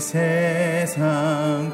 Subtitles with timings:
[0.00, 1.70] 세상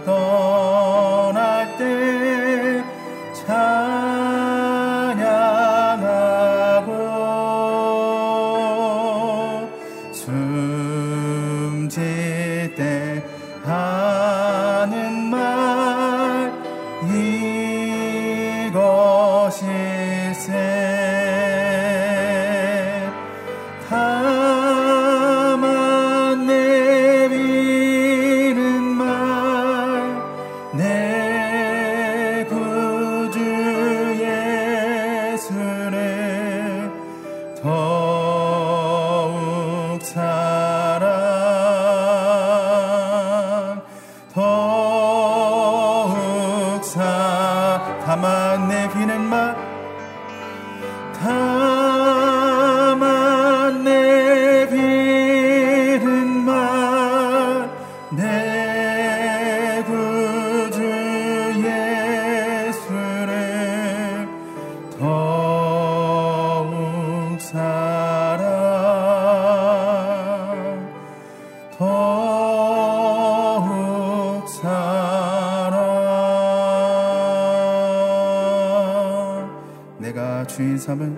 [80.61, 81.17] 주인 삼은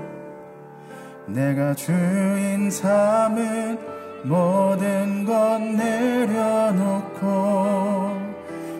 [1.26, 3.76] 내가 주인 삼은
[4.22, 7.20] 모든 것 내려놓고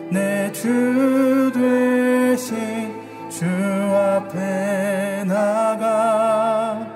[0.09, 2.93] 내주 되신
[3.29, 3.45] 주
[3.93, 6.87] 앞에 나가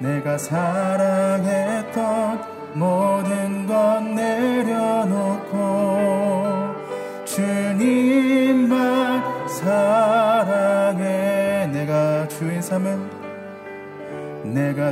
[0.00, 1.35] 내가 사랑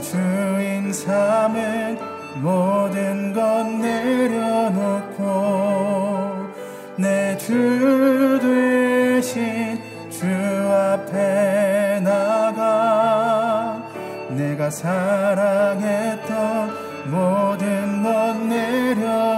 [0.00, 1.98] 주인 삼은
[2.42, 5.24] 모든 것 내려놓고
[6.96, 10.26] 내주 되신 주
[10.72, 13.82] 앞에 나가
[14.30, 16.24] 내가 사랑했던
[17.10, 19.33] 모든 것 내려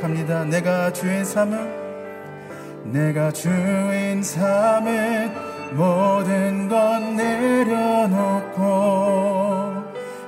[0.00, 0.44] 고백합니다.
[0.44, 1.58] 내가 주인 삶을,
[2.84, 5.30] 내가 주인 삶을
[5.72, 8.60] 모든 것 내려놓고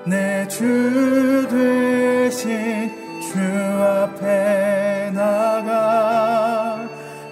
[0.07, 2.91] 내 주 되신
[3.21, 3.39] 주
[3.83, 6.79] 앞에 나가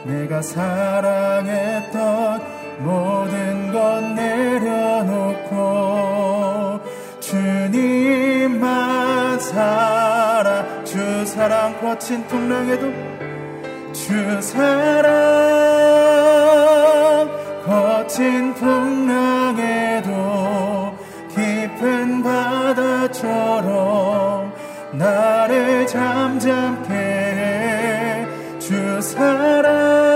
[0.04, 2.00] 내가 사랑했던
[2.78, 5.60] 모든 것 내려놓고
[7.20, 8.99] 주님만
[11.24, 12.92] 사랑 거친 풍랑에도
[13.92, 15.10] 주 사랑
[17.64, 20.10] 거친 풍랑에도
[21.30, 23.72] 깊은 바다처럼
[24.92, 28.26] 나를 잠잠케 해
[28.58, 30.09] 주 사랑 사랑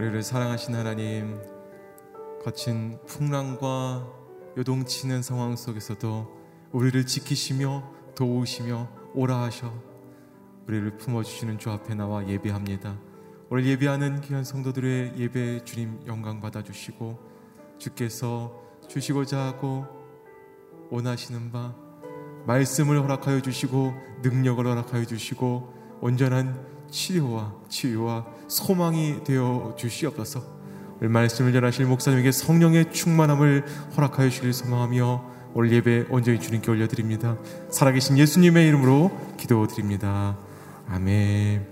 [0.00, 1.38] 우리를 사랑하신 하나님,
[2.42, 4.08] 거친 풍랑과
[4.56, 6.26] 요동치는 상황 속에서도
[6.72, 7.84] 우리를 지키시며
[8.16, 9.70] 도우시며 오라 하셔
[10.66, 12.98] 우리를 품어주시는 주 앞에 나와 예배합니다.
[13.50, 17.18] 오늘 예배하는 귀한 성도들의 예배 주님 영광 받아주시고
[17.76, 18.58] 주께서
[18.88, 19.84] 주시고자 하고
[20.88, 21.74] 원하시는 바
[22.46, 23.92] 말씀을 허락하여 주시고
[24.22, 30.42] 능력을 허락하여 주시고 온전한 치료와 치유와 소망이 되어 주시옵소서.
[30.98, 33.64] 오늘 말씀을 전하실 목사님에게 성령의 충만함을
[33.96, 37.36] 허락하여 주시길 소망하며 오늘 예배 온전히 주님께 올려드립니다.
[37.70, 40.36] 살아계신 예수님의 이름으로 기도드립니다.
[40.88, 41.66] 아멘.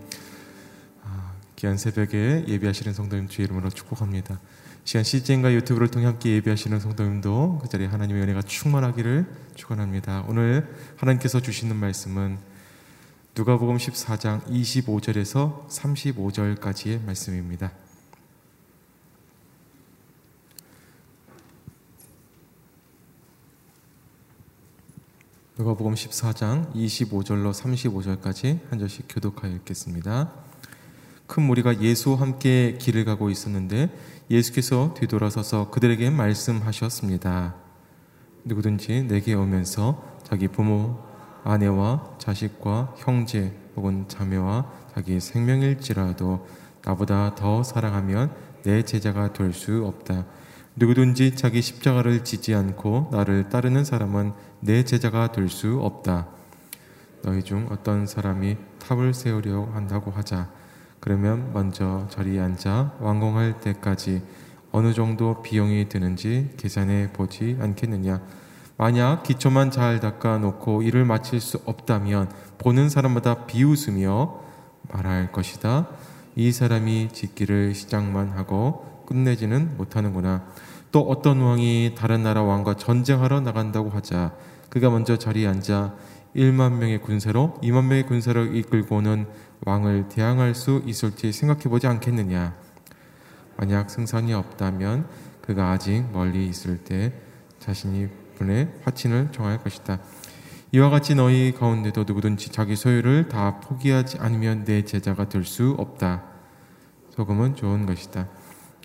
[1.05, 4.41] 아, 귀한 새벽에 예배하시는 성도님 주의 이름으로 축복합니다.
[4.85, 10.25] 시간 CGN과 유튜브를 통해 함께 예배하시는 성도님도 그 자리에 하나님의 은혜가 충만하기를 축원합니다.
[10.27, 12.39] 오늘 하나님께서 주시는 말씀은
[13.39, 17.71] 누가복음 14장 25절에서 35절까지의 말씀입니다.
[25.57, 30.33] 누가복음 14장 25절로 35절까지 한 절씩 교독하여 읽겠습니다.
[31.29, 33.97] 큰 무리가 예수와 함께 길을 가고 있었는데
[34.29, 37.55] 예수께서 뒤돌아서서 그들에게 말씀하셨습니다.
[38.45, 41.08] 누구든지 내게 오면서 자기 부모
[41.45, 46.47] 아내와 자식과 형제 혹은 자매와 자기 생명일지라도
[46.85, 48.33] 나보다 더 사랑하면
[48.65, 50.27] 내 제자가 될 수 없다.
[50.77, 56.29] 누구든지 자기 십자가를 지지 않고 나를 따르는 사람은 내 제자가 될 수 없다.
[57.23, 60.51] 너희 중 어떤 사람이 탑을 세우려 한다고 하자.
[61.01, 64.23] 그러면 먼저 자리에 앉아 완공할 때까지
[64.71, 68.21] 어느 정도 비용이 드는지 계산해 보지 않겠느냐.
[68.79, 74.41] 만약 기초만 잘 닦아 놓고 일을 마칠 수 없다면 보는 사람마다 비웃으며
[74.93, 75.89] 말할 것이다.
[76.37, 80.47] 이 사람이 짓기를 시작만 하고 끝내지는 못하는구나.
[80.93, 84.35] 또 어떤 왕이 다른 나라 왕과 전쟁하러 나간다고 하자
[84.71, 85.97] 그가 먼저 자리에 앉아
[86.37, 89.27] 1만 명의 군사로 2만 명의 군사를 이끌고는
[89.67, 92.55] 왕을 대항할 수 있을지 생각해 보지 않겠느냐.
[93.57, 95.09] 만약 승산이 없다면
[95.41, 97.13] 그가 아직 멀리 있을 때
[97.59, 98.07] 자신이
[98.39, 99.99] 분의 화친을 정할 것이다.
[100.73, 106.25] 이와 같이 너희 가운데도 누구든지 자기 소유를 다 포기하지 않으면 내 제자가 될 수 없다.
[107.11, 108.29] 소금은 좋은 것이다.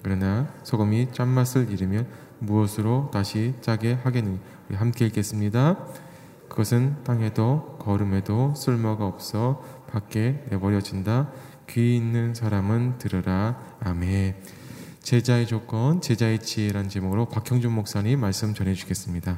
[0.02, 2.08] 그러나 소금이 짠맛을 잃으면
[2.40, 4.38] 무엇으로 다시 짜게 하겠느냐.
[4.70, 5.78] 우리 함께 읽겠습니다.
[6.50, 11.32] 그것은 땅에도 걸음에도 쓸모가 없어 밖에 내버려진다.
[11.70, 13.60] 귀 있는 사람은 들으라.
[13.82, 14.62] 아멘.
[15.04, 19.38] 제자의 조건, 제자의 지혜라는 제목으로 박형준 목사님 말씀 전해 주겠습니다.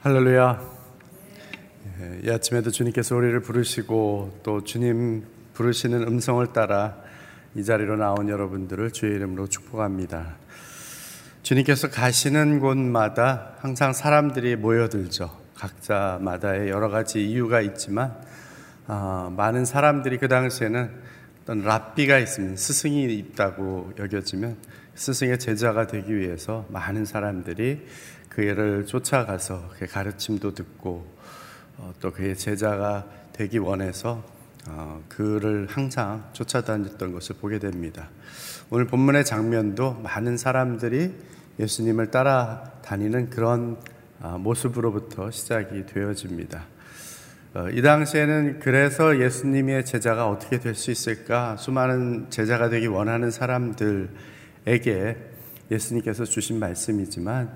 [0.00, 0.70] 할렐루야.
[2.00, 7.07] 예, 이 아침에도 주님께서 우리를 부르시고 또 주님 부르시는 음성을 따라
[7.58, 10.36] 이 자리로 나온 여러분들을 주의 이름으로 축복합니다.
[11.42, 15.28] 주님께서 가시는 곳마다 항상 사람들이 모여들죠.
[15.56, 18.14] 각자마다의 여러 가지 이유가 있지만
[18.86, 20.88] 어, 많은 사람들이 그 당시에는
[21.42, 24.56] 어떤 랍비가 있으면 스승이 있다고 여겨지면
[24.94, 27.84] 스승의 제자가 되기 위해서 많은 사람들이
[28.28, 31.12] 그를 쫓아가서 그의 가르침도 듣고
[31.78, 34.37] 어, 또 그의 제자가 되기 원해서
[34.70, 38.08] 어, 그를 항상 쫓아다녔던 것을 보게 됩니다.
[38.70, 41.14] 오늘 본문의 장면도 많은 사람들이
[41.58, 43.78] 예수님을 따라다니는 그런
[44.20, 46.64] 아, 모습으로부터 시작이 되어집니다.
[47.54, 51.56] 어, 이 당시에는 그래서 예수님의 제자가 어떻게 될 수 있을까?
[51.56, 55.16] 수많은 제자가 되기 원하는 사람들에게
[55.70, 57.50] 예수님께서 주신 말씀이지만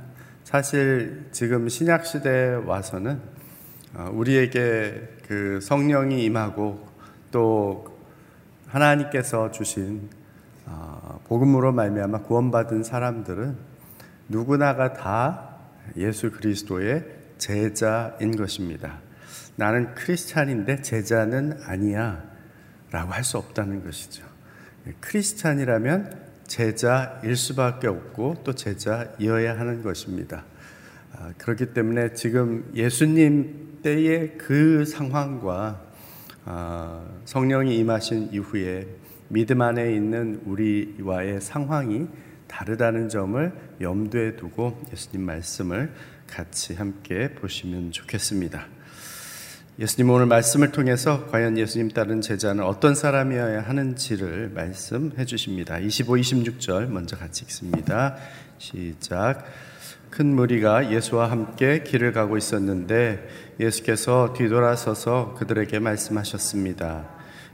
[0.45, 3.21] 사실 지금 신약 시대에 와서는
[3.95, 6.92] 어, 우리에게 그 성령이 임하고
[7.33, 7.99] 또
[8.69, 10.09] 하나님께서 주신
[10.67, 13.57] 어, 복음으로 말미암아 구원받은 사람들은
[14.29, 15.57] 누구나가 다
[15.97, 17.05] 예수 그리스도의
[17.39, 19.01] 제자인 것입니다.
[19.57, 22.23] 나는 크리스찬인데 제자는 아니야
[22.93, 24.25] 라고 할 수 없다는 것이죠.
[25.01, 30.45] 크리스찬이라면 제자일 수밖에 없고 또 제자이어야 하는 것입니다.
[31.15, 35.92] 아, 그렇기 때문에 지금 예수님 때의 그 상황과 아,
[37.25, 38.87] 성령이 임하신 이후에
[39.29, 42.07] 믿음 안에 있는 우리와의 상황이
[42.49, 45.93] 다르다는 점을 염두에 두고 예수님 말씀을
[46.27, 48.67] 같이 함께 보시면 좋겠습니다.
[49.79, 55.79] 예수님 오늘 말씀을 통해서 과연 예수님 따른 제자는 어떤 사람이어야 하는지를 말씀해 주십니다.
[55.79, 58.17] 25, 26절 먼저 같이 읽습니다.
[58.59, 59.45] 시작.
[60.13, 63.27] 큰 무리가 예수와 함께 길을 가고 있었는데
[63.59, 67.09] 예수께서 뒤돌아서서 그들에게 말씀하셨습니다.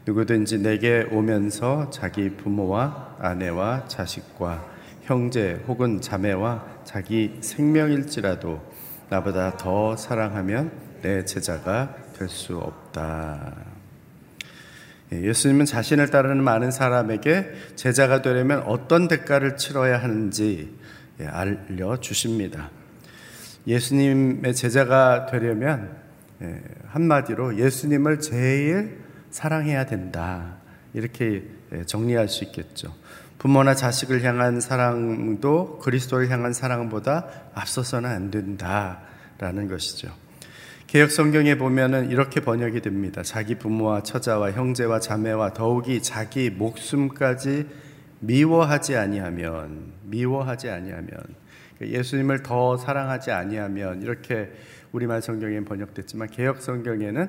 [0.05, 4.67] 누구든지 내게 오면서 자기 부모와 아내와 자식과
[5.03, 8.61] 형제 혹은 자매와 자기 생명일지라도
[9.09, 10.73] 나보다 더 사랑하면
[11.03, 13.55] 내 제자가 될 수 없다.
[15.12, 22.70] 예, 예수님은 자신을 따르는 많은 사람에게 제자가 되려면 어떤 대가를 치러야 하는지 예, 알려 주십니다.
[23.66, 25.96] 예수님의 제자가 되려면
[26.42, 30.56] 예, 한마디로 예수님을 제일 사랑해야 된다.
[30.94, 31.44] 이렇게
[31.87, 32.94] 정리할 수 있겠죠.
[33.38, 40.12] 부모나 자식을 향한 사랑도 그리스도를 향한 사랑보다 앞서서는 안 된다라는 것이죠.
[40.88, 43.22] 개혁 성경에 보면은 이렇게 번역이 됩니다.
[43.22, 47.68] 자기 부모와 처자와 형제와 자매와 더욱이 자기 목숨까지
[48.20, 51.18] 미워하지 아니하면 미워하지 아니하면
[51.80, 54.50] 예수님을 더 사랑하지 아니하면 이렇게
[54.92, 57.28] 우리말 성경에 번역됐지만 개혁 성경에는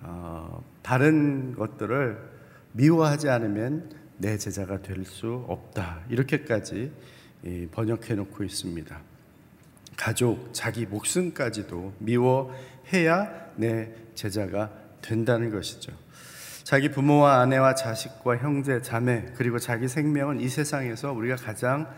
[0.00, 2.18] 어, 다른 것들을
[2.72, 6.00] 미워하지 않으면 내 제자가 될 수 없다.
[6.08, 6.92] 이렇게까지
[7.70, 9.00] 번역해 놓고 있습니다.
[9.96, 14.70] 가족, 자기 목숨까지도 미워해야 내 제자가
[15.00, 15.92] 된다는 것이죠.
[16.66, 21.88] 자기 부모와 아내와 자식과 형제, 자매, 그리고 자기 생명은 이 세상에서 우리가 가장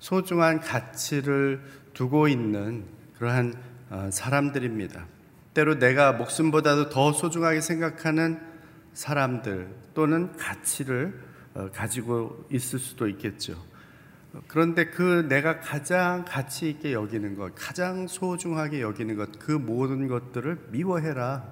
[0.00, 1.60] 소중한 가치를
[1.94, 2.86] 두고 있는
[3.16, 3.54] 그러한
[3.88, 5.06] 어, 사람들입니다.
[5.54, 8.40] 때로 내가 목숨보다도 더 소중하게 생각하는
[8.94, 11.14] 사람들 또는 가치를
[11.54, 13.54] 어, 가지고 있을 수도 있겠죠.
[14.48, 20.66] 그런데 그 내가 가장 가치 있게 여기는 것, 가장 소중하게 여기는 것, 그 모든 것들을
[20.72, 21.44] 미워해라.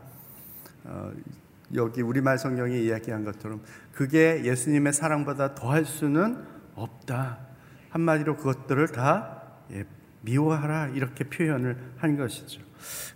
[1.71, 6.45] 어, 여기 우리말 성경이 이야기한 것처럼 그게 예수님의 사랑보다 더할 수는
[6.75, 7.39] 없다.
[7.91, 9.85] 한마디로 그것들을 다 예,
[10.23, 12.63] 미워하라 이렇게 표현을 한 것이죠.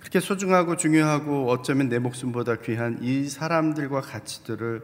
[0.00, 4.82] 그렇게 소중하고 중요하고 어쩌면 내 목숨보다 귀한 이 사람들과 가치들을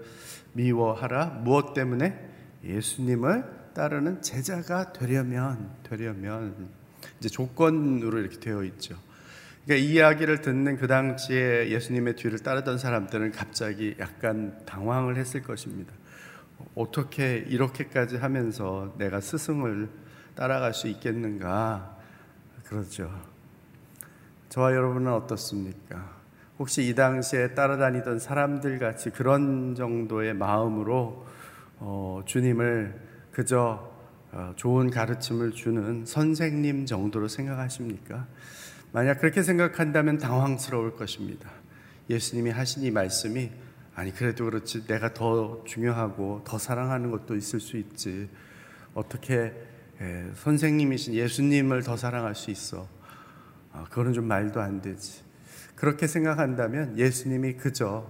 [0.53, 1.41] 미워하라.
[1.45, 2.29] 무엇 때문에?
[2.65, 3.45] 예수님을
[3.75, 6.69] 따르는 제자가 되려면, 되려면,
[7.19, 8.97] 이제 조건으로 이렇게 되어 있죠.
[9.69, 15.93] 그러니까 이 이야기를 듣는 그 당시에 예수님의 뒤를 따르던 사람들은 갑자기 약간 당황을 했을 것입니다.
[16.75, 19.91] 어떻게 이렇게까지 하면서 내가 스승을
[20.35, 21.99] 따라갈 수 있겠는가?
[22.65, 23.13] 그렇죠.
[24.49, 26.17] 저와 여러분은 어떻습니까?
[26.59, 31.27] 혹시 이 당시에 따라다니던 사람들 같이 그런 정도의 마음으로
[31.77, 32.99] 어, 주님을
[33.33, 33.93] 그저
[34.33, 38.27] 어, 좋은 가르침을 주는 선생님 정도로 생각하십니까?
[38.93, 41.51] 만약 그렇게 생각한다면 당황스러울 것입니다.
[42.09, 43.51] 예수님이 하신 이 말씀이
[43.95, 48.29] 아니 그래도 그렇지 내가 더 중요하고 더 사랑하는 것도 있을 수 있지
[48.95, 49.53] 어떻게
[50.01, 52.89] 예, 선생님이신 예수님을 더 사랑할 수 있어?
[53.73, 55.23] 아, 그거는 좀 말도 안 되지.
[55.75, 58.09] 그렇게 생각한다면 예수님이 그저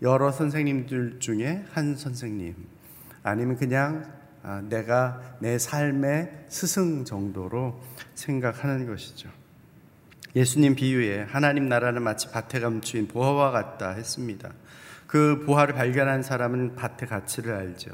[0.00, 2.54] 여러 선생님들 중에 한 선생님
[3.22, 4.10] 아니면 그냥
[4.42, 7.78] 아, 내가 내 삶의 스승 정도로
[8.14, 9.28] 생각하는 것이죠.
[10.36, 14.50] 예수님 비유에 하나님 나라는 마치 밭에 감추인 보화와 같다 했습니다.
[15.06, 17.90] 그 보화를 발견한 사람은 밭의 가치를 알죠.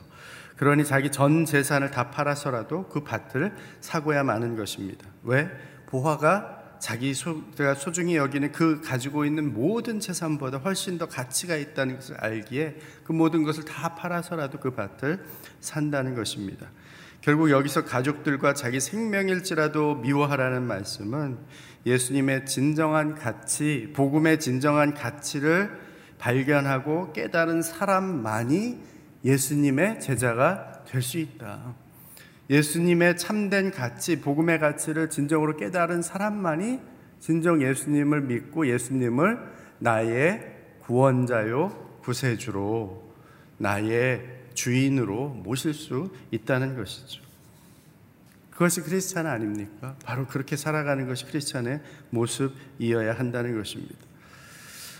[0.56, 5.06] 그러니 자기 전 재산을 다 팔아서라도 그 밭을 사고야 마는 것입니다.
[5.22, 5.50] 왜?
[5.86, 7.14] 보화가 자기
[7.56, 13.12] 가 소중히 여기는 그 가지고 있는 모든 재산보다 훨씬 더 가치가 있다는 것을 알기에 그
[13.12, 15.24] 모든 것을 다 팔아서라도 그 밭을
[15.60, 16.66] 산다는 것입니다.
[17.24, 21.38] 결국 여기서 가족들과 자기 생명일지라도 미워하라는 말씀은
[21.86, 25.70] 예수님의 진정한 가치, 복음의 진정한 가치를
[26.18, 28.78] 발견하고 깨달은 사람만이
[29.24, 31.74] 예수님의 제자가 될 수 있다.
[32.50, 36.78] 예수님의 참된 가치, 복음의 가치를 진정으로 깨달은 사람만이
[37.20, 39.38] 진정 예수님을 믿고 예수님을
[39.78, 40.42] 나의
[40.82, 41.70] 구원자요,
[42.02, 43.14] 구세주로,
[43.56, 47.22] 나의 주인으로 모실 수 있다는 것이죠.
[48.50, 49.96] 그것이 크리스찬 아닙니까?
[50.04, 51.80] 바로 그렇게 살아가는 것이 크리스찬의
[52.10, 53.96] 모습이어야 한다는 것입니다.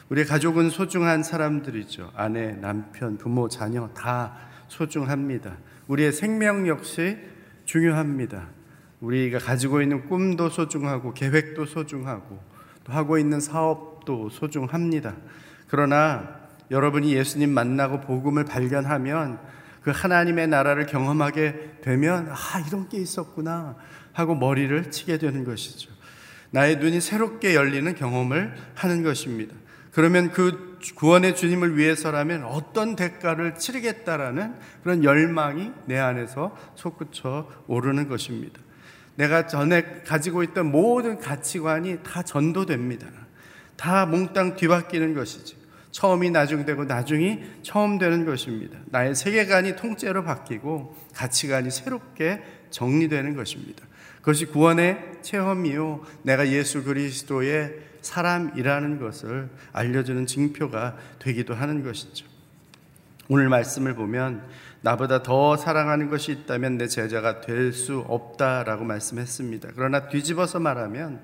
[0.08, 2.12] 우리 가족은 소중한 사람들이죠.
[2.14, 4.37] 아내, 남편, 부모, 자녀 다
[4.68, 5.56] 소중합니다.
[5.87, 7.16] 우리의 생명 역시
[7.64, 8.49] 중요합니다.
[9.00, 12.42] 우리가 가지고 있는 꿈도 소중하고 계획도 소중하고
[12.84, 15.16] 또 하고 있는 사업도 소중합니다.
[15.68, 19.38] 그러나 여러분이 예수님 만나고 복음을 발견하면
[19.83, 23.76] 그 하나님의 나라를 경험하게 되면 아 이런 게 있었구나
[24.12, 25.90] 하고 머리를 치게 되는 것이죠.
[26.50, 29.54] 나의 눈이 새롭게 열리는 경험을 하는 것입니다.
[29.90, 38.61] 그러면 그 구원의 주님을 위해서라면 어떤 대가를 치르겠다라는 그런 열망이 내 안에서 솟구쳐 오르는 것입니다.
[39.16, 43.06] 내가 전에 가지고 있던 모든 가치관이 다 전도됩니다.
[43.76, 45.63] 다 몽땅 뒤바뀌는 것이지.
[45.94, 48.76] 처음이 나중 되고 나중이 처음 되는 것입니다.
[48.86, 53.86] 나의 세계관이 통째로 바뀌고 가치관이 새롭게 정리되는 것입니다.
[54.16, 56.02] 그것이 구원의 체험이요.
[56.22, 62.26] 내가 예수 그리스도의 사람이라는 것을 알려주는 징표가 되기도 하는 것이죠.
[63.28, 64.42] 오늘 말씀을 보면
[64.80, 69.68] 나보다 더 사랑하는 것이 있다면 내 제자가 될 수 없다라고 말씀했습니다.
[69.76, 71.20] 그러나 뒤집어서 말하면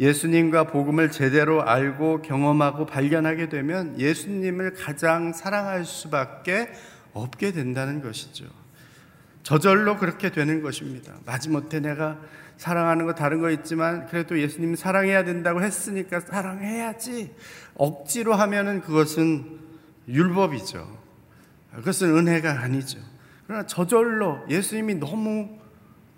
[0.00, 6.68] 예수님과 복음을 제대로 알고 경험하고 발견하게 되면 예수님을 가장 사랑할 수밖에
[7.12, 8.46] 없게 된다는 것이죠.
[9.42, 11.14] 저절로 그렇게 되는 것입니다.
[11.24, 12.18] 마지못해 내가
[12.58, 17.34] 사랑하는 거 다른 거 있지만 그래도 예수님 사랑해야 된다고 했으니까 사랑해야지.
[17.74, 19.58] 억지로 하면은 그것은
[20.08, 20.98] 율법이죠.
[21.76, 22.98] 그것은 은혜가 아니죠.
[23.46, 25.57] 그러나 저절로 예수님이 너무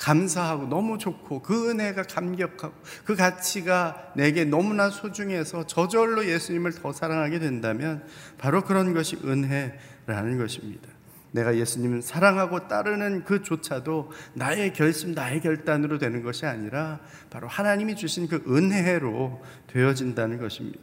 [0.00, 7.38] 감사하고 너무 좋고 그 은혜가 감격하고 그 가치가 내게 너무나 소중해서 저절로 예수님을 더 사랑하게
[7.38, 8.02] 된다면
[8.38, 10.88] 바로 그런 것이 은혜라는 것입니다.
[11.32, 18.26] 내가 예수님을 사랑하고 따르는 그조차도 나의 결심, 나의 결단으로 되는 것이 아니라 바로 하나님이 주신
[18.26, 20.80] 그 은혜로 되어진다는 것입니다.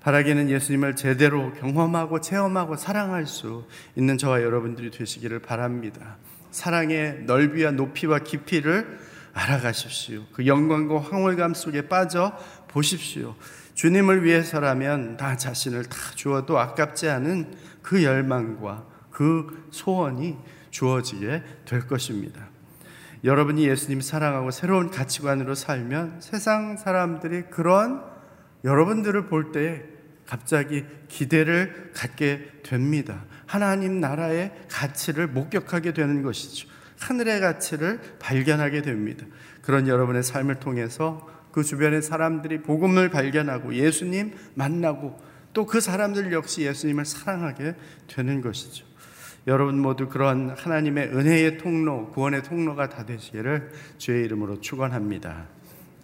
[0.00, 6.18] 바라기는 예수님을 제대로 경험하고 체험하고 사랑할 수 있는 저와 여러분들이 되시기를 바랍니다.
[6.54, 8.98] 사랑의 넓이와 높이와 깊이를
[9.32, 10.22] 알아가십시오.
[10.32, 12.32] 그 영광과 황홀감 속에 빠져
[12.68, 13.34] 보십시오.
[13.74, 20.38] 주님을 위해서라면 나 자신을 다 주어도 아깝지 않은 그 열망과 그 소원이
[20.70, 22.46] 주어지게 될 것입니다.
[23.24, 28.00] 여러분이 예수님 사랑하고 새로운 가치관으로 살면 세상 사람들이 그런
[28.62, 29.86] 여러분들을 볼 때
[30.26, 33.24] 갑자기 기대를 갖게 됩니다.
[33.54, 36.68] 하나님 나라의 가치를 목격하게 되는 것이죠.
[36.98, 39.24] 하늘의 가치를 발견하게 됩니다.
[39.62, 45.16] 그런 여러분의 삶을 통해서 그 주변의 사람들이 복음을 발견하고 예수님 만나고
[45.52, 47.76] 또 그 사람들 역시 예수님을 사랑하게
[48.08, 48.84] 되는 것이죠.
[49.46, 55.46] 여러분 모두 그런 하나님의 은혜의 통로, 구원의 통로가 다 되시기를 주의 이름으로 축원합니다.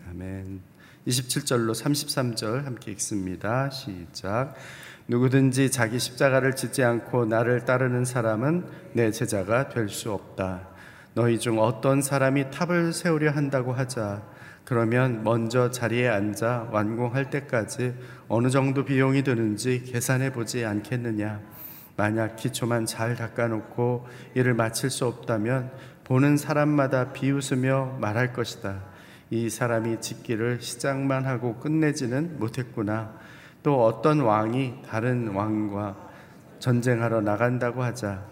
[0.08, 0.60] 아멘.
[1.04, 3.70] 27절로 33절 함께 읽습니다.
[3.70, 4.54] 시작.
[5.10, 10.68] 누구든지 자기 십자가를 짓지 않고 나를 따르는 사람은 내 제자가 될 수 없다.
[11.14, 14.22] 너희 중 어떤 사람이 탑을 세우려 한다고 하자.
[14.64, 17.92] 그러면 먼저 자리에 앉아 완공할 때까지
[18.28, 21.40] 어느 정도 비용이 드는지 계산해 보지 않겠느냐.
[21.96, 25.72] 만약 기초만 잘 닦아놓고 이를 마칠 수 없다면
[26.04, 28.84] 보는 사람마다 비웃으며 말할 것이다.
[29.30, 33.18] 이 사람이 짓기를 시작만 하고 끝내지는 못했구나.
[33.62, 35.96] 또 어떤 왕이 다른 왕과
[36.58, 38.22] 전쟁하러 나간다고 하자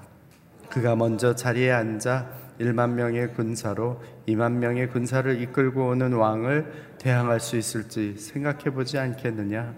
[0.68, 2.26] 그가 먼저 자리에 앉아
[2.60, 9.74] 1만 명의 군사로 2만 명의 군사를 이끌고 오는 왕을 대항할 수 있을지 생각해 보지 않겠느냐?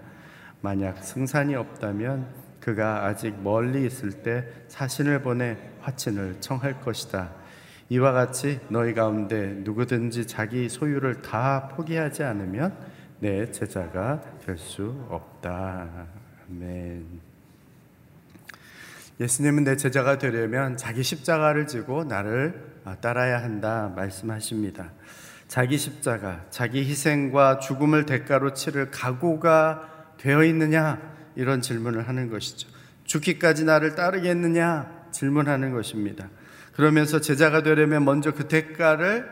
[0.61, 2.27] 만약 승산이 없다면
[2.59, 7.31] 그가 아직 멀리 있을 때 사신을 보내 화친을 청할 것이다.
[7.89, 12.75] 이와 같이 너희 가운데 누구든지 자기 소유를 다 포기하지 않으면
[13.21, 16.07] 내 제자가 될 수 없다.
[16.49, 17.05] 아멘.
[19.19, 24.89] 예수님은 내 제자가 되려면 자기 십자가를 지고 나를 따라야 한다 말씀하십니다.
[25.47, 30.99] 자기 십자가, 자기 희생과 죽음을 대가로 치를 각오가 되어 있느냐
[31.35, 32.69] 이런 질문을 하는 것이죠.
[33.03, 36.27] 죽기까지 나를 따르겠느냐 질문하는 것입니다.
[36.73, 39.29] 그러면서 제자가 되려면 먼저 그 대가를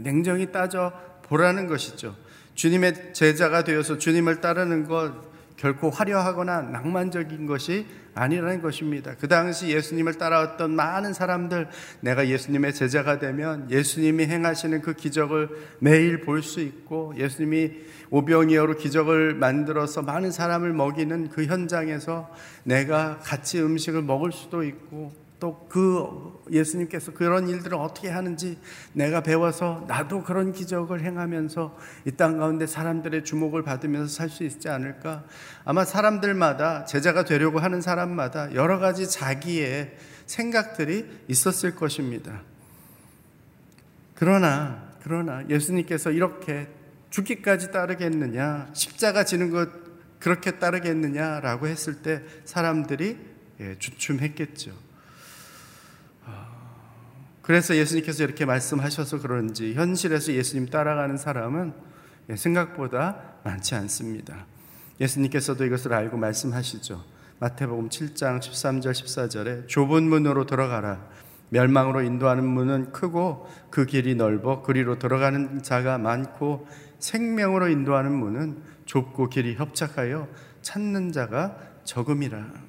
[0.00, 2.16] 냉정히 따져 보라는 것이죠.
[2.58, 9.14] 주님의 제자가 되어서 주님을 따르는 것 결코 화려하거나 낭만적인 것이 아니라는 것입니다.
[9.20, 11.68] 그 당시 예수님을 따라왔던 많은 사람들,
[12.00, 17.72] 내가 예수님의 제자가 되면 예수님이 행하시는 그 기적을 매일 볼 수 있고 예수님이
[18.10, 22.28] 오병이어로 기적을 만들어서 많은 사람을 먹이는 그 현장에서
[22.64, 28.58] 내가 같이 음식을 먹을 수도 있고 또 그 예수님께서 그런 일들을 어떻게 하는지
[28.92, 34.68] 내가 배워서 나도 그런 기적을 행하면서 이 땅 가운데 사람들의 주목을 받으면서 살 수 있지
[34.68, 35.24] 않을까?
[35.64, 39.96] 아마 사람들마다 제자가 되려고 하는 사람마다 여러 가지 자기의
[40.26, 42.40] 생각들이 있었을 것입니다.
[44.14, 46.68] 그러나 그러나 예수님께서 이렇게
[47.10, 49.68] 죽기까지 따르겠느냐, 십자가 지는 것
[50.18, 53.16] 그렇게 따르겠느냐라고 했을 때 사람들이
[53.60, 54.87] 예, 주춤했겠죠.
[57.48, 61.72] 그래서 예수님께서 이렇게 말씀하셔서 그런지 현실에서 예수님 따라가는 사람은
[62.34, 64.44] 생각보다 많지 않습니다.
[65.00, 67.02] 예수님께서도 이것을 알고 말씀하시죠.
[67.38, 71.08] 마태복음 7장 13절 14절에 좁은 문으로 들어가라.
[71.48, 79.30] 멸망으로 인도하는 문은 크고 그 길이 넓어 그리로 들어가는 자가 많고 생명으로 인도하는 문은 좁고
[79.30, 80.28] 길이 협착하여
[80.60, 82.67] 찾는 자가 적음이라.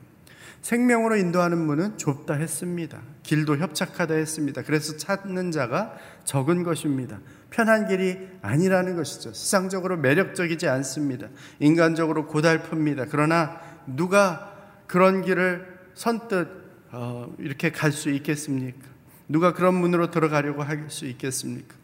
[0.62, 3.00] 생명으로 인도하는 문은 좁다 했습니다.
[3.24, 4.64] 길도 협착하다 했습니다.
[4.64, 5.94] 그래서 찾는 자가
[6.26, 7.20] 적은 것입니다.
[7.50, 9.34] 편한 길이 아니라는 것이죠.
[9.34, 11.28] 세상적으로 매력적이지 않습니다.
[11.60, 13.08] 인간적으로 고달픕니다.
[13.10, 14.54] 그러나 누가
[14.88, 16.48] 그런 길을 선뜻
[16.92, 18.88] 어, 이렇게 갈 수 있겠습니까?
[19.28, 21.76] 누가 그런 문으로 들어가려고 할 수 있겠습니까?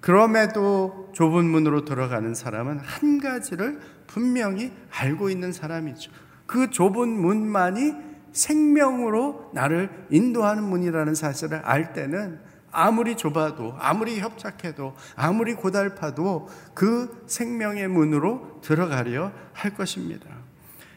[0.00, 6.10] 그럼에도 좁은 문으로 들어가는 사람은 한 가지를 분명히 알고 있는 사람이죠.
[6.46, 12.38] 그 좁은 문만이 생명으로 나를 인도하는 문이라는 사실을 알 때는
[12.72, 20.26] 아무리 좁아도 아무리 협착해도 아무리 고달파도 그 생명의 문으로 들어가려 할 것입니다.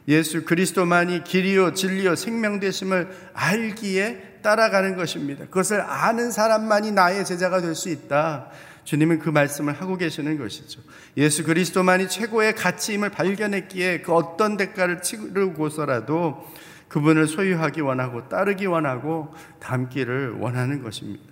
[0.07, 5.45] 예수 그리스도만이 길이요 진리요 생명 되심을 알기에 따라가는 것입니다.
[5.45, 8.49] 그것을 아는 사람만이 나의 제자가 될 수 있다.
[8.83, 10.81] 주님은 그 말씀을 하고 계시는 것이죠.
[11.15, 16.45] 예수 그리스도만이 최고의 가치임을 발견했기에 그 어떤 대가를 치르고서라도
[16.93, 21.23] 그분을 소유하기 원하고 따르기 원하고 닮기를 원하는 것입니다.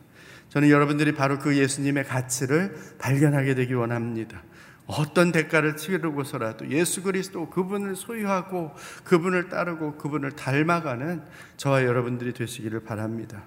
[0.49, 4.41] 저는 여러분들이 바로 그 예수님의 가치를 발견하게 되기 원합니다.
[4.87, 8.71] 어떤 대가를 치르고서라도 예수 그리스도 그분을 소유하고
[9.03, 11.21] 그분을 따르고 그분을 닮아가는
[11.57, 13.43] 저와 여러분들이 되시기를 바랍니다.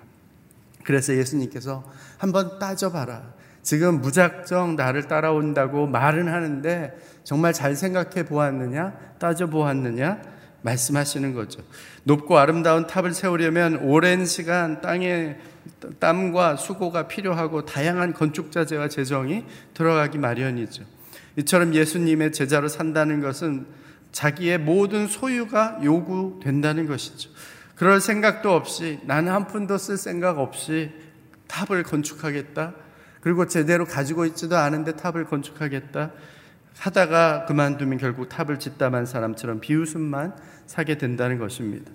[0.85, 1.83] 그래서 예수님께서
[2.17, 3.35] 한번 따져봐라.
[3.63, 8.93] 지금 무작정 나를 따라온다고 말은 하는데 정말 잘 생각해 보았느냐?
[9.19, 10.34] 따져 보았느냐?
[10.65, 11.63] 말씀하시는 거죠.
[12.05, 15.37] 높고 아름다운 탑을 세우려면 오랜 시간 땅에
[15.99, 20.85] 땀과 수고가 필요하고 다양한 건축 자재와 재정이 들어가기 마련이죠.
[21.37, 23.67] 이처럼 예수님의 제자로 산다는 것은
[24.13, 27.31] 자기의 모든 소유가 요구된다는 것이죠.
[27.75, 30.93] 그럴 생각도 없이 나는 한 푼도 쓸 생각 없이
[31.49, 32.75] 탑을 건축하겠다.
[33.21, 36.13] 그리고 제대로 가지고 있지도 않은데 탑을 건축하겠다.
[36.79, 41.91] 하다가 그만두면 결국 탑을 짓다만 사람처럼 비웃음만 사게 된다는 것입니다.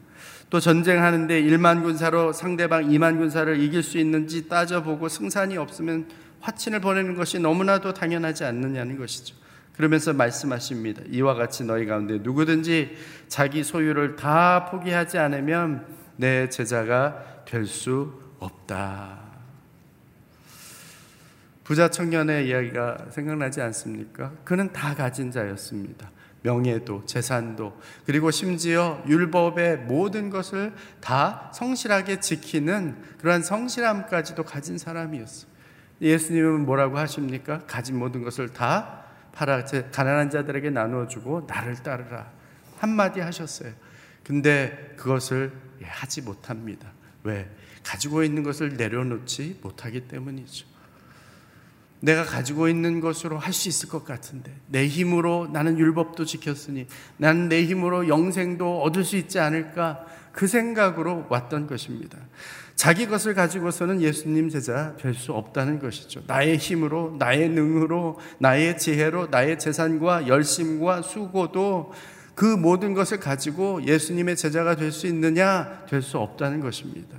[0.49, 6.07] 또 전쟁하는데 1만 군사로 상대방 2만 군사를 이길 수 있는지 따져보고 승산이 없으면
[6.41, 9.35] 화친을 보내는 것이 너무나도 당연하지 않느냐는 것이죠.
[9.75, 11.03] 그러면서 말씀하십니다.
[11.09, 15.85] 이와 같이 너희 가운데 누구든지 자기 소유를 다 포기하지 않으면
[16.17, 19.19] 내 제자가 될 수 없다.
[21.63, 24.31] 부자 청년의 이야기가 생각나지 않습니까?
[24.43, 26.09] 그는 다 가진 자였습니다.
[26.41, 35.47] 명예도, 재산도, 그리고 심지어 율법의 모든 것을 다 성실하게 지키는 그러한 성실함까지도 가진 사람이었어.
[36.01, 37.59] 예수님은 뭐라고 하십니까?
[37.67, 42.31] 가진 모든 것을 다 팔아 가난한 자들에게 나누어 주고 나를 따르라.
[42.77, 43.73] 한마디 하셨어요.
[44.23, 45.51] 근데 그것을
[45.83, 46.91] 하지 못합니다.
[47.23, 47.49] 왜?
[47.83, 50.67] 가지고 있는 것을 내려놓지 못하기 때문이죠.
[52.01, 57.49] 내가 가지고 있는 것으로 할 수 있을 것 같은데 내 힘으로 나는 율법도 지켰으니 나는
[57.49, 62.17] 내 힘으로 영생도 얻을 수 있지 않을까 그 생각으로 왔던 것입니다.
[62.75, 66.21] 자기 것을 가지고서는 예수님 제자 될 수 없다는 것이죠.
[66.27, 71.91] 나의 힘으로, 나의 능으로, 나의 지혜로, 나의 재산과 열심과 수고도
[72.35, 75.83] 그 모든 것을 가지고 예수님의 제자가 될 수 있느냐?
[75.89, 77.17] 될 수 없다는 것입니다.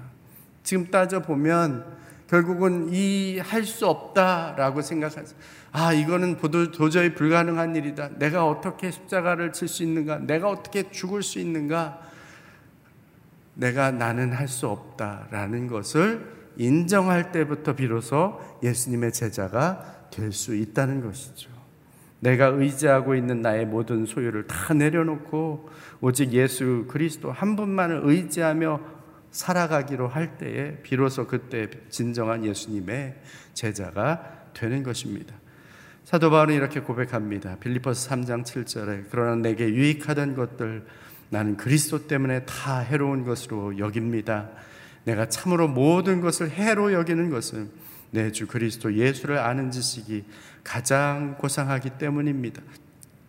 [0.62, 1.84] 지금 따져보면
[2.30, 5.34] 결국은 이 할 수 없다라고 생각하죠.
[5.72, 6.36] 아, 이거는
[6.70, 8.10] 도저히 불가능한 일이다.
[8.18, 10.18] 내가 어떻게 십자가를 칠 수 있는가?
[10.18, 12.00] 내가 어떻게 죽을 수 있는가?
[13.54, 16.24] 내가 나는 할 수 없다라는 것을
[16.56, 21.50] 인정할 때부터 비로소 예수님의 제자가 될 수 있다는 것이죠.
[22.20, 25.68] 내가 의지하고 있는 나의 모든 소유를 다 내려놓고
[26.00, 28.99] 오직 예수 그리스도 한 분만을 의지하며
[29.30, 33.14] 살아가기로 할 때에 비로소 그때 진정한 예수님의
[33.54, 35.34] 제자가 되는 것입니다.
[36.04, 37.56] 사도 바울은 이렇게 고백합니다.
[37.60, 40.84] 빌리포스 3장 7절에 그러나 내게 유익하던 것들
[41.28, 44.50] 나는 그리스도 때문에 다 해로운 것으로 여깁니다.
[45.04, 47.70] 내가 참으로 모든 것을 해로 여기는 것은
[48.10, 50.24] 내 주 그리스도 예수를 아는 지식이
[50.64, 52.60] 가장 고상하기 때문입니다.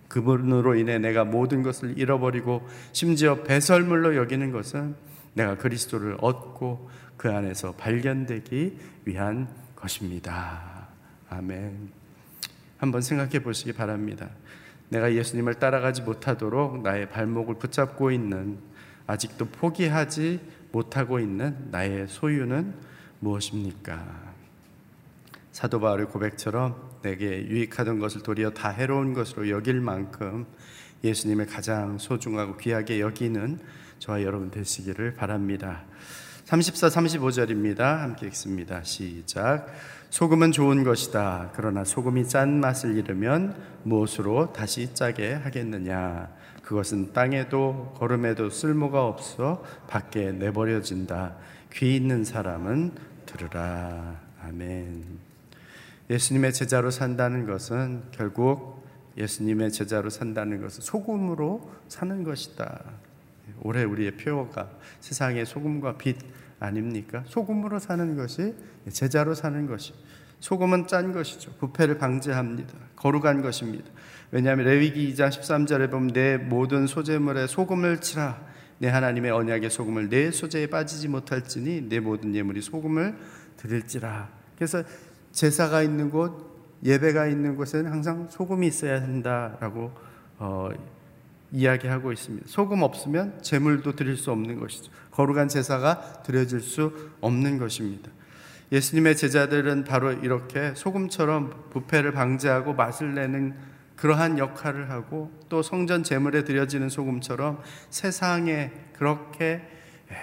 [0.07, 4.95] 그분으로 인해 내가 모든 것을 잃어버리고 심지어 배설물로 여기는 것은
[5.33, 10.87] 내가 그리스도를 얻고 그 안에서 발견되기 위한 것입니다.
[11.29, 11.89] 아멘.
[12.77, 14.29] 한번 생각해 보시기 바랍니다.
[14.89, 18.57] 내가 예수님을 따라가지 못하도록 나의 발목을 붙잡고 있는
[19.07, 20.39] 아직도 포기하지
[20.71, 22.73] 못하고 있는 나의 소유는
[23.19, 24.31] 무엇입니까?
[25.51, 30.45] 사도 바울의 고백처럼 내게 유익하던 것을 도리어 다 해로운 것으로 여길 만큼
[31.03, 33.59] 예수님을 가장 소중하고 귀하게 여기는
[34.01, 35.83] 저와 여러분 되시기를 바랍니다.
[36.45, 37.77] 34, 35절입니다.
[37.77, 38.81] 함께 읽습니다.
[38.81, 39.67] 시작.
[40.09, 41.51] 소금은 좋은 것이다.
[41.53, 46.29] 그러나 소금이 짠 맛을 잃으면 무엇으로 다시 짜게 하겠느냐?
[46.63, 51.35] 그것은 땅에도 걸음에도 쓸모가 없어 밖에 내버려진다.
[51.71, 52.95] 귀 있는 사람은
[53.27, 54.19] 들으라.
[54.43, 55.05] 아멘.
[56.09, 58.83] 예수님의 제자로 산다는 것은 결국
[59.15, 62.81] 예수님의 제자로 산다는 것은 소금으로 사는 것이다.
[63.61, 64.69] 올해 우리의 표어가
[64.99, 66.17] 세상의 소금과 빛
[66.59, 67.23] 아닙니까?
[67.27, 68.55] 소금으로 사는 것이
[68.89, 69.93] 제자로 사는 것이
[70.39, 71.51] 소금은 짠 것이죠.
[71.59, 72.73] 부패를 방지합니다.
[72.95, 73.85] 거룩한 것입니다.
[74.31, 78.41] 왜냐하면 레위기 2장 13절에 보면 내 모든 소재물에 소금을 치라.
[78.79, 83.15] 내 하나님의 언약의 소금을 내 소재에 빠지지 못할지니 내 모든 예물이 소금을
[83.57, 84.29] 드릴지라.
[84.55, 84.83] 그래서
[85.31, 89.91] 제사가 있는 곳, 예배가 있는 곳에는 항상 소금이 있어야 한다라고
[90.39, 90.69] 어,
[91.51, 92.47] 이야기하고 있습니다.
[92.47, 94.91] 소금 없으면 제물도 드릴 수 없는 것이죠.
[95.11, 98.09] 거룩한 제사가 드려질 수 없는 것입니다.
[98.71, 103.53] 예수님의 제자들은 바로 이렇게 소금처럼 부패를 방지하고 맛을 내는
[103.97, 109.61] 그러한 역할을 하고 또 성전 제물에 드려지는 소금처럼 세상에 그렇게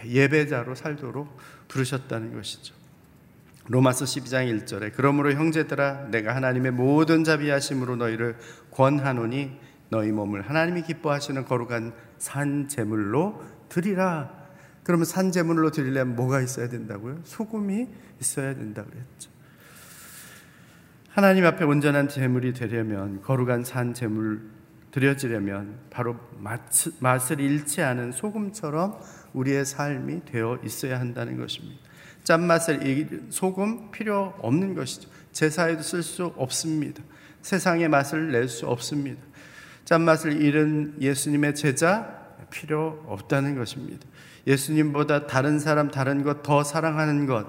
[0.07, 1.37] 예배자로 살도록
[1.69, 2.75] 부르셨다는 것이죠.
[3.69, 8.37] 로마서 12장 1절에 그러므로 형제들아 내가 하나님의 모든 자비하심으로 너희를
[8.71, 14.31] 권하노니 너희 몸을 하나님이 기뻐하시는 거룩한 산 제물로 드리라.
[14.83, 17.21] 그러면 산 제물로 드리려면 뭐가 있어야 된다고요?
[17.25, 17.89] 소금이
[18.21, 19.31] 있어야 된다 그랬죠.
[21.11, 24.41] 하나님 앞에 온전한 제물이 되려면 거룩한 산 제물
[24.91, 26.17] 드려지려면 바로
[27.01, 28.99] 맛을 잃지 않은 소금처럼
[29.33, 31.81] 우리의 삶이 되어 있어야 한다는 것입니다.
[32.25, 35.09] 짠맛을 소금 필요 없는 것이죠.
[35.33, 37.03] 제사에도 쓸 수 없습니다.
[37.43, 39.21] 세상의 맛을 낼 수 없습니다.
[39.89, 44.07] 짠맛을 잃은 예수님의 제자 필요 없다는 것입니다.
[44.47, 47.47] 예수님보다 다른 사람, 다른 것 더 사랑하는 것,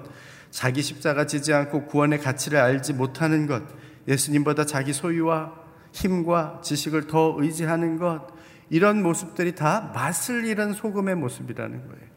[0.50, 3.62] 자기 십자가 지지 않고 구원의 가치를 알지 못하는 것,
[4.08, 5.52] 예수님보다 자기 소유와
[5.92, 8.26] 힘과 지식을 더 의지하는 것,
[8.70, 12.10] 이런 모습들이 다 맛을 잃은 소금의 모습이라는 거예요.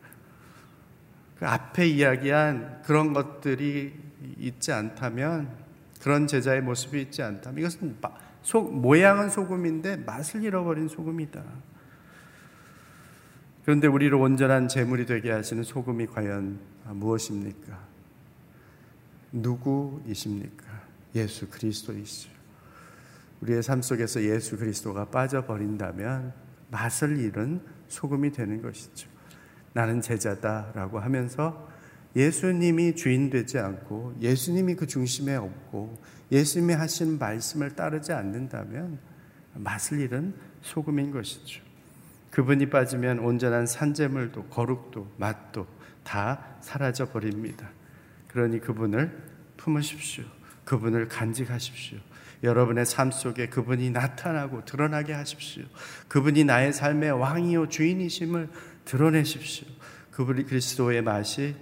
[1.38, 3.93] 그 앞에 이야기한 그런 것들이
[4.38, 5.49] 있지 않다면
[6.01, 7.97] 그런 제자의 모습이 있지 않다면 이것은
[8.43, 11.43] 소, 모양은 소금인데 맛을 잃어버린 소금이다.
[13.63, 17.79] 그런데 우리를 온전한 제물이 되게 하시는 소금이 과연 무엇입니까?
[19.32, 20.65] 누구이십니까?
[21.15, 22.29] 예수 그리스도이시죠.
[23.41, 26.34] 우리의 삶 속에서 예수 그리스도가 빠져버린다면
[26.69, 29.10] 맛을 잃은 소금이 되는 것이죠.
[29.73, 31.67] 나는 제자다라고 하면서
[32.15, 35.97] 예수님이 주인 되지 않고 예수님이 그 중심에 없고
[36.34, 39.00] 예수님이 하신 말씀을 따르지 않는다면
[39.54, 41.62] 맛을 잃은 소금인 것이죠.
[42.32, 45.67] 그분이 빠지면 온전한 산재물도 거룩도 맛도
[46.04, 47.69] 다 사라져 버립니다.
[48.28, 49.15] 그러니 그분을
[49.58, 50.24] 품으십시오.
[50.65, 52.00] 그분을 간직하십시오.
[52.41, 55.63] 여러분의 삶 속에 그분이 나타나고 드러나게 하십시오.
[56.08, 58.50] 그분이 나의 삶의 왕이요 주인이심을
[58.86, 59.67] 드러내십시오.
[60.12, 61.56] 그분이 그리스도의 맛이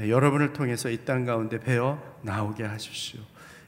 [0.00, 3.20] 여러분을 통해서 이 땅 가운데 배어 나오게 하십시오.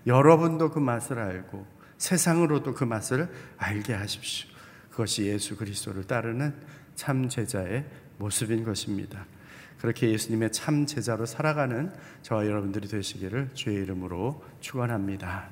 [0.06, 1.66] 여러분도 그 맛을 알고
[1.98, 4.48] 세상으로도 그 맛을 알게 하십시오.
[4.90, 6.54] 그것이 예수 그리스도를 따르는
[6.94, 7.86] 참 제자의
[8.18, 9.24] 모습인 것입니다.
[9.80, 15.48] 그렇게 예수님의 참 제자로 살아가는 저와 여러분들이 되시기를 주의 이름으로 축원합니다.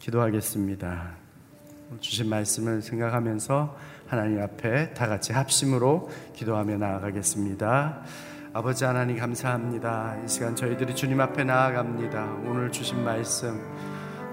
[0.00, 1.12] 기도하겠습니다.
[2.00, 8.02] 주신 말씀을 생각하면서 하나님 앞에 다 같이 합심으로 기도하며 나아가겠습니다.
[8.54, 10.14] 아버지 하나님 감사합니다.
[10.22, 12.36] 이 시간 저희들이 주님 앞에 나아갑니다.
[12.44, 13.58] 오늘 주신 말씀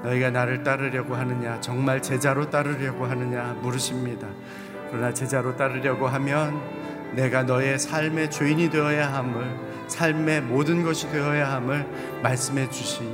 [0.03, 4.27] 너희가 나를 따르려고 하느냐 정말 제자로 따르려고 하느냐 물으십니다.
[4.89, 6.59] 그러나 제자로 따르려고 하면
[7.15, 11.87] 내가 너의 삶의 주인이 되어야 함을 삶의 모든 것이 되어야 함을
[12.21, 13.09] 말씀해 주신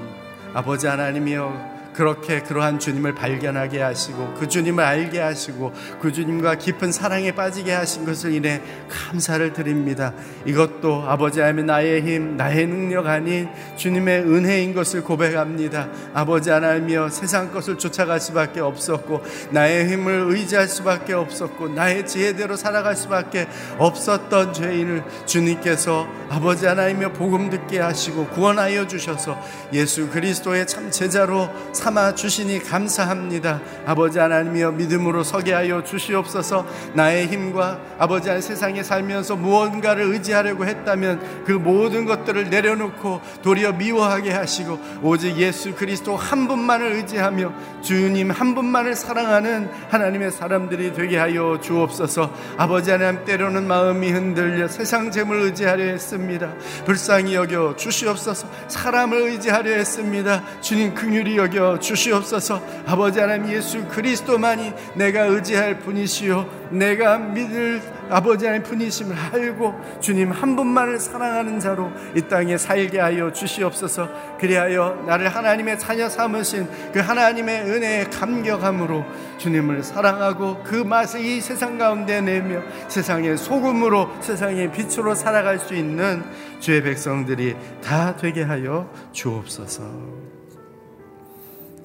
[0.56, 7.34] 아버지 하나님이여 그렇게 그러한 주님을 발견하게 하시고 그 주님을 알게 하시고 그 주님과 깊은 사랑에
[7.34, 10.14] 빠지게 하신 것을 인해 감사를 드립니다.
[10.46, 15.88] 이것도 아버지 하나님 나의 힘, 나의 능력 아닌 주님의 은혜인 것을 고백합니다.
[16.14, 22.96] 아버지 하나님이여 세상 것을 쫓아갈 수밖에 없었고 나의 힘을 의지할 수밖에 없었고 나의 지혜대로 살아갈
[22.96, 29.40] 수밖에 없었던 죄인을 주님께서 아버지 하나님이여 복음 듣게 하시고 구원하여 주셔서
[29.72, 31.50] 예수 그리스도의 참 제자로
[31.86, 33.62] 삼아 주시니 감사합니다.
[33.86, 36.66] 아버지 하나님이여 믿음으로 서게 하여 주시옵소서.
[36.94, 44.32] 나의 힘과 아버지 하나님 세상에 살면서 무언가를 의지하려고 했다면 그 모든 것들을 내려놓고 도리어 미워하게
[44.32, 51.60] 하시고 오직 예수 그리스도 한 분만을 의지하며 주님 한 분만을 사랑하는 하나님의 사람들이 되게 하여
[51.62, 52.34] 주옵소서.
[52.58, 56.52] 아버지 하나님 때로는 마음이 흔들려 세상 재물 의지하려 했습니다.
[56.86, 58.48] 불쌍히 여겨 주시옵소서.
[58.70, 60.42] 사람을 의지하려 했습니다.
[60.62, 62.62] 주님 긍휼히 여겨 주시옵소서.
[62.86, 66.70] 아버지 하나님 예수 그리스도만이 내가 의지할 분이시요.
[66.72, 73.32] 내가 믿을 아버지 하나님 분이심을 알고 주님 한 분만을 사랑하는 자로 이 땅에 살게 하여
[73.32, 74.38] 주시옵소서.
[74.40, 79.06] 그리하여 나를 하나님의 자녀 삼으신 그 하나님의 은혜에 감격함으로
[79.38, 86.24] 주님을 사랑하고 그 맛을 이 세상 가운데 내며 세상의 소금으로 세상의 빛으로 살아갈 수 있는
[86.60, 90.25] 주의 백성들이 다 되게 하여 주옵소서.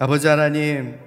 [0.02, 0.98] 아버지 하나님,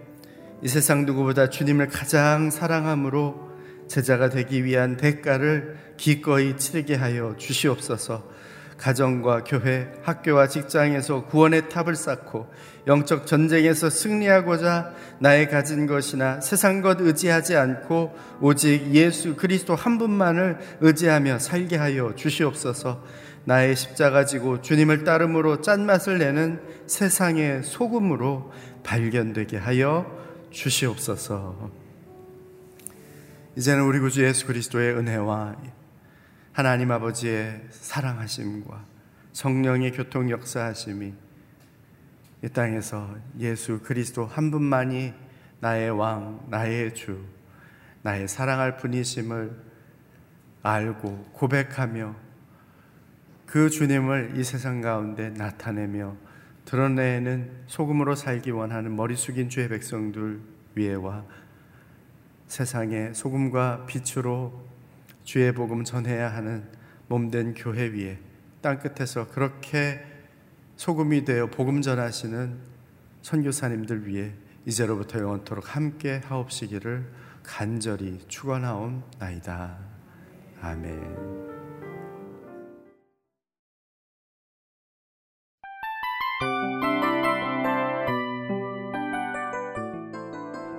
[0.62, 3.50] 이 세상 누구보다 주님을 가장 사랑함으로
[3.88, 8.30] 제자가 되기 위한 대가를 기꺼이 치르게 하여 주시옵소서.
[8.78, 12.46] 가정과 교회, 학교와 직장에서 구원의 탑을 쌓고
[12.86, 20.60] 영적 전쟁에서 승리하고자 나의 가진 것이나 세상 것 의지하지 않고 오직 예수 그리스도 한 분만을
[20.82, 23.02] 의지하며 살게 하여 주시옵소서.
[23.46, 28.52] 나의 십자가 지고 주님을 따름으로 짠맛을 내는 세상의 소금으로
[28.84, 30.06] 발견되게 하여
[30.52, 31.72] 주시옵소서.
[33.58, 35.56] 이제는 우리 구주 예수 그리스도의 은혜와
[36.54, 38.86] 하나님 아버지의 사랑하심과
[39.34, 41.14] 성령의 교통 역사하심이
[42.44, 45.14] 이 땅에서 예수 그리스도 한 분만이
[45.60, 47.24] 나의 왕, 나의 주,
[48.02, 49.52] 나의 사랑할 분이심을
[50.62, 52.23] 알고 고백하며
[53.54, 56.18] 그 주님을 이 세상 가운데 나타내며
[56.66, 60.42] 드러내는 소금으로 살기 원하는 머리 숙인 주의 백성들
[60.74, 61.24] 위에와
[62.48, 64.60] 세상의 소금과 빛으로
[65.24, 66.68] 주의 복음 전해야 하는
[67.10, 68.18] 몸된 교회 위에
[68.62, 70.04] 땅 끝에서 그렇게
[70.76, 72.58] 소금이 되어 복음 전하시는
[73.22, 74.32] 선교사님들 위해
[74.66, 77.06] 이제로부터 영원토록 함께 하옵시기를
[77.44, 79.78] 간절히 축원하옵나이다.
[80.60, 81.53] 아멘.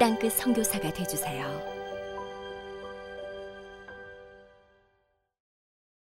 [0.00, 1.79] 땅끝 성교사가 되주세요